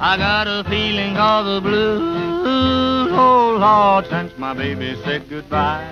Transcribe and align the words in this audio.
I 0.00 0.16
got 0.16 0.46
a 0.48 0.64
feeling 0.64 1.18
of 1.18 1.44
the 1.44 1.60
blues, 1.60 3.10
oh 3.12 3.58
Lord, 3.60 4.06
since 4.06 4.32
my 4.38 4.54
baby 4.54 4.96
said 5.04 5.28
goodbye. 5.28 5.86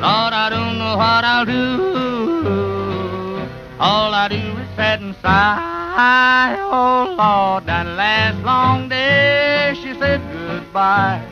Lord, 0.00 0.32
I 0.34 0.48
don't 0.50 0.76
know 0.78 0.96
what 0.96 1.24
I'll 1.24 1.44
do. 1.44 3.46
All 3.78 4.12
I 4.12 4.26
do 4.26 4.34
is 4.34 4.68
sit 4.70 5.00
and 5.00 5.14
sigh. 5.22 6.56
Oh 6.58 7.14
Lord, 7.16 7.64
that 7.66 7.86
last 7.86 8.44
long 8.44 8.88
day 8.88 9.76
she 9.80 9.94
said 10.00 10.20
goodbye. 10.32 11.22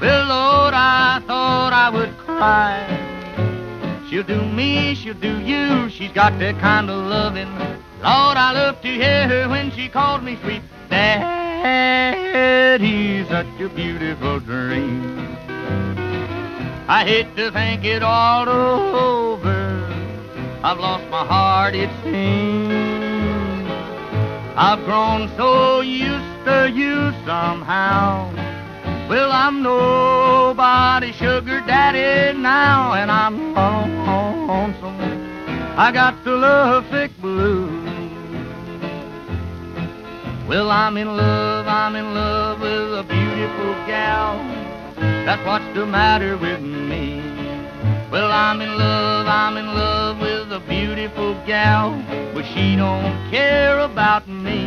Well, 0.00 0.28
Lord, 0.28 0.74
I 0.74 1.20
thought 1.26 1.72
I 1.72 1.90
would 1.90 2.07
She'll 4.08 4.22
do 4.22 4.40
me, 4.52 4.94
she'll 4.94 5.14
do 5.14 5.40
you. 5.40 5.90
She's 5.90 6.12
got 6.12 6.38
that 6.38 6.60
kind 6.60 6.88
of 6.88 7.04
loving. 7.06 7.52
Lord, 8.00 8.36
I 8.36 8.52
love 8.52 8.80
to 8.82 8.88
hear 8.88 9.26
her 9.28 9.48
when 9.48 9.72
she 9.72 9.88
calls 9.88 10.22
me 10.22 10.38
sweet 10.42 10.62
daddy. 10.88 11.18
Such 13.28 13.60
a 13.60 13.68
beautiful 13.68 14.38
dream. 14.38 15.18
I 16.88 17.04
hate 17.04 17.34
to 17.36 17.50
think 17.50 17.84
it 17.84 18.04
all 18.04 18.48
over. 18.48 19.84
I've 20.62 20.78
lost 20.78 21.08
my 21.10 21.26
heart, 21.26 21.74
it 21.74 21.90
seems. 22.04 23.68
I've 24.56 24.84
grown 24.84 25.28
so 25.36 25.80
used 25.80 26.44
to 26.44 26.70
you 26.72 27.12
somehow. 27.26 28.30
Well, 29.08 29.32
I'm 29.32 29.62
nobody's 29.62 31.14
sugar 31.14 31.62
daddy 31.66 32.38
now, 32.38 32.92
and 32.92 33.10
I'm 33.10 33.54
lonesome. 33.54 35.00
I 35.78 35.90
got 35.92 36.22
the 36.24 36.32
love 36.32 36.84
sick 36.90 37.10
blues. 37.18 37.72
Well, 40.46 40.70
I'm 40.70 40.98
in 40.98 41.16
love, 41.16 41.66
I'm 41.66 41.96
in 41.96 42.12
love 42.12 42.60
with 42.60 42.98
a 42.98 43.02
beautiful 43.02 43.72
gal. 43.86 44.36
That's 45.24 45.42
what's 45.46 45.74
the 45.74 45.86
matter 45.86 46.36
with 46.36 46.60
me. 46.60 47.22
Well, 48.10 48.30
I'm 48.30 48.60
in 48.60 48.76
love, 48.76 49.26
I'm 49.26 49.56
in 49.56 49.68
love 49.68 50.20
with 50.20 50.52
a 50.52 50.60
beautiful 50.68 51.32
gal, 51.46 51.92
but 52.34 52.44
she 52.44 52.76
don't 52.76 53.30
care 53.30 53.78
about 53.78 54.28
me. 54.28 54.66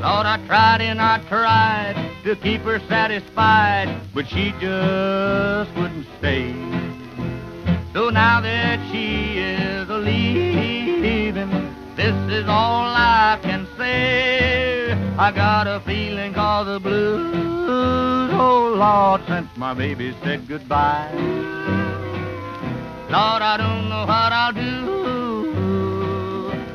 Lord, 0.00 0.26
I 0.26 0.40
tried 0.46 0.80
and 0.80 1.00
I 1.00 1.18
tried 1.28 2.15
to 2.26 2.34
keep 2.34 2.60
her 2.62 2.80
satisfied, 2.88 3.88
but 4.12 4.26
she 4.26 4.50
just 4.60 5.72
wouldn't 5.76 6.04
stay. 6.18 6.50
So 7.92 8.10
now 8.10 8.40
that 8.40 8.80
she 8.90 9.38
is 9.38 9.88
a 9.88 9.96
leaving, 9.96 11.48
this 11.94 12.16
is 12.32 12.48
all 12.48 12.82
I 12.82 13.38
can 13.42 13.68
say. 13.78 14.90
I 15.16 15.30
got 15.30 15.68
a 15.68 15.78
feeling 15.86 16.34
called 16.34 16.66
the 16.66 16.80
blues, 16.80 17.32
oh 18.32 18.74
Lord, 18.76 19.22
since 19.28 19.46
my 19.56 19.72
baby 19.72 20.12
said 20.24 20.48
goodbye. 20.48 21.12
Lord, 23.08 23.40
I 23.40 23.56
don't 23.56 23.88
know 23.88 24.04
what 24.04 24.32
I'll 24.32 24.52
do. 24.52 24.96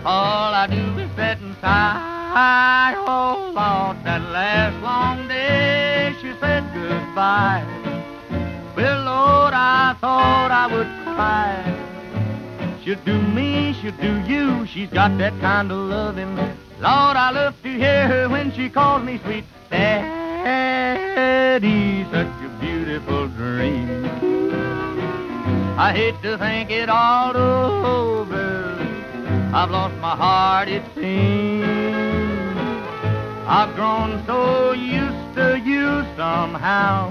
All 0.05 0.53
I 0.53 0.67
do 0.67 0.97
is 0.97 1.09
sit 1.17 1.39
and 1.43 1.57
sigh. 1.59 2.95
Oh 3.05 3.51
Lord, 3.53 3.97
that 4.05 4.21
last 4.31 4.81
long 4.81 5.00
Well, 7.21 9.03
Lord, 9.03 9.53
I 9.53 9.95
thought 10.01 10.49
I 10.49 10.65
would 10.65 10.87
cry. 11.03 11.53
She'll 12.83 12.97
do 13.05 13.21
me, 13.21 13.75
she'll 13.79 13.95
do 13.97 14.21
you. 14.21 14.65
She's 14.65 14.89
got 14.89 15.15
that 15.19 15.39
kind 15.39 15.71
of 15.71 15.77
loving. 15.77 16.35
Lord, 16.35 17.15
I 17.17 17.29
love 17.29 17.53
to 17.61 17.69
hear 17.69 18.07
her 18.07 18.27
when 18.27 18.51
she 18.53 18.71
calls 18.71 19.03
me 19.03 19.19
sweet 19.23 19.43
daddy. 19.69 20.07
Such 22.05 22.25
a 22.25 22.49
beautiful 22.59 23.27
dream. 23.27 24.03
I 25.77 25.93
hate 25.93 26.19
to 26.23 26.39
think 26.39 26.71
it 26.71 26.89
all 26.89 27.37
over. 27.37 28.79
I've 29.53 29.69
lost 29.69 29.95
my 29.97 30.15
heart, 30.15 30.69
it 30.69 30.81
seems. 30.95 31.67
I've 33.47 33.75
grown 33.75 34.25
so 34.25 34.71
used 34.71 35.35
to 35.35 35.60
somehow. 36.21 37.09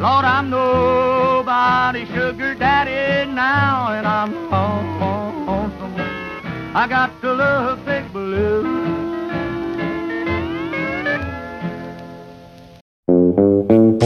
Lord, 0.00 0.24
I'm 0.24 0.50
nobody's 0.50 2.08
sugar 2.08 2.54
daddy 2.54 3.30
now, 3.30 3.92
and 3.96 4.04
I'm 4.04 4.30
lonesome. 4.50 5.94
I 6.74 6.88
got 6.88 7.10
to 7.20 7.32
love 7.32 7.78
sick 7.86 8.04
blues. 8.12 8.66
I 13.08 14.05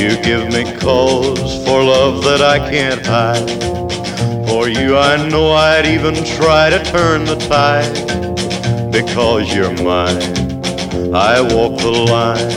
You 0.00 0.16
give 0.22 0.48
me 0.48 0.64
cause 0.78 1.62
for 1.62 1.84
love 1.84 2.24
that 2.24 2.40
I 2.40 2.58
can't 2.70 3.04
hide. 3.04 4.48
For 4.48 4.66
you, 4.66 4.96
I 4.96 5.28
know 5.28 5.52
I'd 5.52 5.84
even 5.84 6.14
try 6.24 6.70
to 6.70 6.82
turn 6.84 7.26
the 7.26 7.36
tide. 7.36 7.92
Because 8.90 9.54
you're 9.54 9.70
mine, 9.82 10.22
I 11.14 11.42
walk 11.42 11.78
the 11.82 11.90
line. 12.08 12.50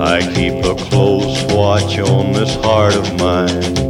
I 0.00 0.20
keep 0.32 0.64
a 0.64 0.74
close 0.88 1.42
watch 1.52 1.98
on 1.98 2.32
this 2.32 2.54
heart 2.64 2.94
of 2.94 3.14
mine. 3.18 3.89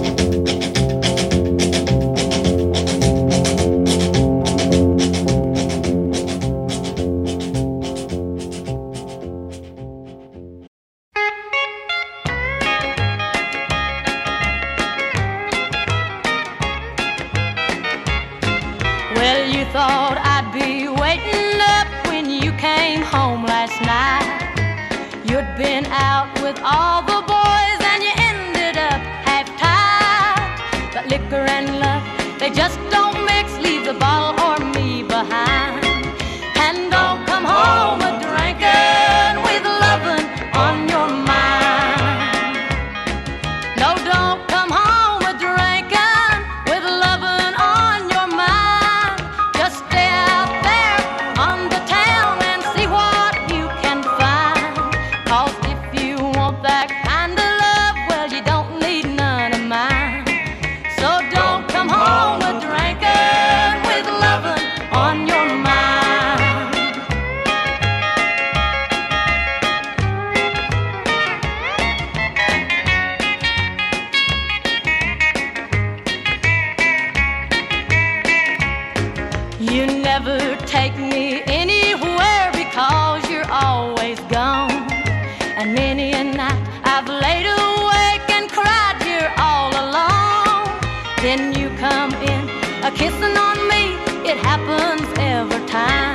with 26.51 26.61
all 26.65 27.01
the 27.01 27.21
boys 27.35 27.79
and 27.91 28.03
you 28.03 28.11
ended 28.17 28.75
up 28.77 28.99
half 29.27 29.47
tied. 29.57 30.91
But 30.93 31.07
liquor 31.07 31.45
and 31.57 31.79
love, 31.79 32.03
they 32.39 32.49
just 32.49 32.77
don't 32.89 33.23
mix, 33.25 33.57
leave 33.59 33.85
the 33.85 33.93
bottle 33.93 34.33
or 34.45 34.73
me 34.73 35.03
behind. 35.03 35.50
You 79.61 79.85
never 79.85 80.39
take 80.65 80.97
me 80.97 81.43
anywhere 81.45 82.49
because 82.51 83.29
you're 83.29 83.49
always 83.51 84.19
gone. 84.21 84.71
And 85.55 85.75
many 85.75 86.13
a 86.13 86.23
night 86.23 86.59
I've 86.83 87.07
laid 87.07 87.45
awake 87.45 88.27
and 88.31 88.49
cried 88.49 88.97
here 89.03 89.31
all 89.37 89.69
alone. 89.69 90.65
Then 91.21 91.53
you 91.53 91.69
come 91.77 92.11
in, 92.23 92.49
a 92.83 92.89
kissing 92.89 93.37
on 93.37 93.57
me, 93.69 93.93
it 94.27 94.37
happens 94.39 95.07
every 95.19 95.63
time. 95.67 96.10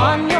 on 0.00 0.30
your 0.30 0.39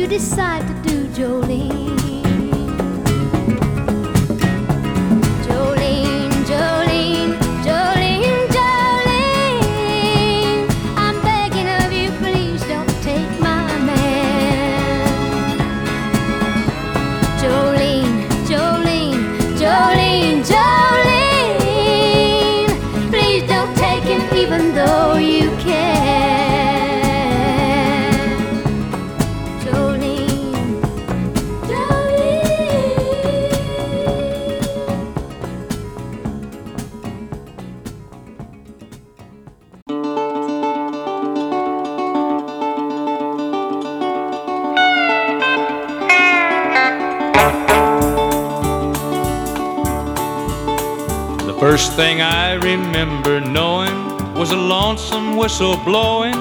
you 0.00 0.06
decide 0.06 0.66
to 0.66 0.88
do, 0.88 1.06
Jolene. 1.08 1.79
First 51.80 51.94
thing 51.94 52.20
I 52.20 52.52
remember 52.56 53.40
knowing 53.40 54.34
was 54.34 54.50
a 54.50 54.56
lonesome 54.56 55.38
whistle 55.38 55.78
blowing 55.78 56.34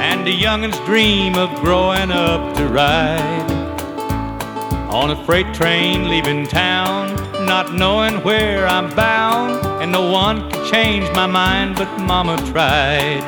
and 0.00 0.26
a 0.26 0.30
youngin's 0.30 0.78
dream 0.86 1.34
of 1.34 1.54
growing 1.56 2.10
up 2.10 2.56
to 2.56 2.66
ride 2.66 3.50
on 4.88 5.10
a 5.10 5.24
freight 5.26 5.52
train 5.52 6.08
leaving 6.08 6.46
town, 6.46 7.14
not 7.44 7.74
knowing 7.74 8.24
where 8.24 8.66
I'm 8.66 8.88
bound, 8.96 9.66
and 9.82 9.92
no 9.92 10.10
one 10.10 10.50
could 10.50 10.66
change 10.72 11.04
my 11.14 11.26
mind, 11.26 11.76
but 11.76 11.94
Mama 11.98 12.38
tried. 12.50 13.20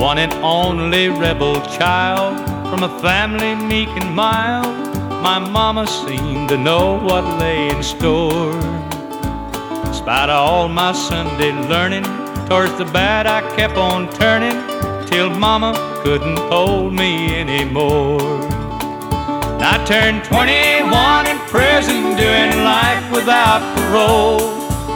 One 0.00 0.18
and 0.18 0.32
only 0.42 1.08
rebel 1.08 1.54
child 1.78 2.36
from 2.68 2.82
a 2.82 3.00
family 3.00 3.54
meek 3.54 3.90
and 3.90 4.12
mild, 4.12 4.74
my 5.22 5.38
mama 5.38 5.86
seemed 5.86 6.48
to 6.48 6.58
know 6.58 6.98
what 6.98 7.22
lay 7.38 7.68
in 7.68 7.80
store. 7.84 8.71
Spite 10.02 10.30
of 10.30 10.48
all 10.48 10.68
my 10.68 10.90
Sunday 10.90 11.52
learning, 11.68 12.02
towards 12.48 12.76
the 12.76 12.86
bad 12.86 13.28
I 13.28 13.40
kept 13.54 13.76
on 13.76 14.10
turning 14.10 14.58
till 15.06 15.30
Mama 15.30 15.74
couldn't 16.02 16.38
hold 16.50 16.92
me 16.92 17.32
anymore. 17.36 18.18
I 19.62 19.80
turned 19.86 20.24
21 20.24 21.28
in 21.28 21.38
prison, 21.46 22.16
doing 22.16 22.64
life 22.64 23.12
without 23.12 23.62
parole. 23.76 24.40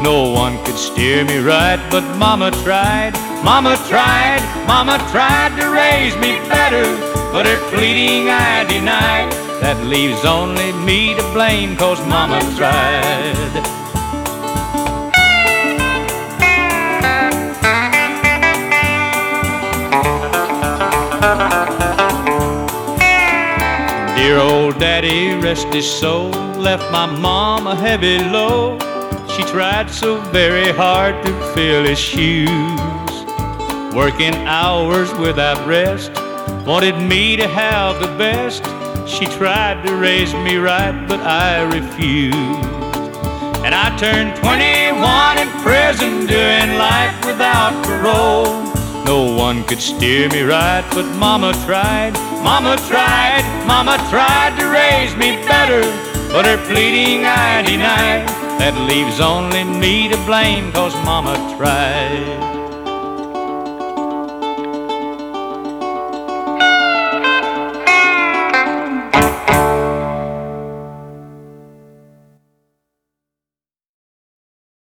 No 0.02 0.28
one 0.28 0.58
could 0.64 0.74
steer 0.74 1.24
me 1.24 1.38
right, 1.38 1.78
but 1.88 2.02
Mama 2.16 2.50
tried, 2.64 3.12
Mama 3.44 3.76
tried, 3.86 4.42
Mama 4.66 4.98
tried 5.12 5.54
to 5.60 5.70
raise 5.70 6.16
me 6.16 6.32
better, 6.48 6.82
but 7.30 7.46
her 7.46 7.60
pleading 7.70 8.28
I 8.28 8.64
denied. 8.64 9.30
That 9.62 9.80
leaves 9.86 10.24
only 10.24 10.72
me 10.72 11.14
to 11.14 11.22
blame, 11.32 11.76
cause 11.76 12.04
Mama 12.08 12.40
tried. 12.56 13.75
Dear 24.16 24.38
old 24.38 24.78
daddy, 24.78 25.34
rest 25.34 25.66
his 25.74 25.90
soul, 25.90 26.30
left 26.30 26.88
my 26.92 27.06
mom 27.06 27.66
a 27.66 27.74
heavy 27.74 28.18
load. 28.18 28.80
She 29.32 29.42
tried 29.42 29.90
so 29.90 30.20
very 30.30 30.70
hard 30.70 31.20
to 31.24 31.32
fill 31.52 31.82
his 31.82 31.98
shoes, 31.98 32.46
working 33.92 34.36
hours 34.46 35.12
without 35.14 35.66
rest, 35.66 36.12
wanted 36.64 36.96
me 37.00 37.34
to 37.34 37.48
have 37.48 38.00
the 38.00 38.16
best. 38.16 38.62
She 39.08 39.26
tried 39.26 39.84
to 39.84 39.96
raise 39.96 40.32
me 40.32 40.58
right, 40.58 41.08
but 41.08 41.18
I 41.18 41.62
refused. 41.62 42.36
And 43.64 43.74
I 43.74 43.96
turned 43.98 44.36
21 44.36 45.38
in 45.38 45.48
prison, 45.60 46.26
doing 46.26 46.78
life 46.78 47.26
without 47.26 47.74
parole. 47.84 48.65
No 49.06 49.22
one 49.22 49.62
could 49.62 49.80
steer 49.80 50.28
me 50.30 50.42
right, 50.42 50.84
but 50.92 51.06
Mama 51.14 51.52
tried, 51.64 52.12
Mama 52.42 52.76
tried, 52.88 53.44
Mama 53.64 53.98
tried 54.10 54.58
to 54.58 54.66
raise 54.66 55.14
me 55.14 55.36
better, 55.46 55.82
but 56.32 56.44
her 56.44 56.58
pleading 56.66 57.24
I 57.24 57.62
denied. 57.62 58.26
That 58.58 58.74
leaves 58.90 59.20
only 59.20 59.62
me 59.62 60.08
to 60.08 60.16
blame, 60.26 60.72
cause 60.72 60.92
Mama 61.04 61.36
tried. 61.56 62.55